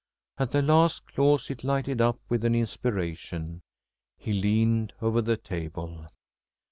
At 0.39 0.49
the 0.49 0.63
last 0.63 1.05
clause 1.05 1.51
it 1.51 1.63
lighted 1.63 2.01
up 2.01 2.19
with 2.27 2.43
an 2.43 2.55
inspiration. 2.55 3.61
He 4.17 4.33
leaned 4.33 4.93
over 4.99 5.21
the 5.21 5.37
table. 5.37 6.07